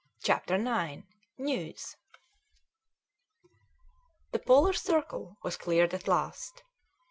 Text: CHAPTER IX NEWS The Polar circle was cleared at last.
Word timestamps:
CHAPTER 0.23 0.55
IX 0.55 1.03
NEWS 1.37 1.95
The 4.31 4.39
Polar 4.39 4.73
circle 4.73 5.37
was 5.43 5.57
cleared 5.57 5.93
at 5.93 6.07
last. 6.07 6.63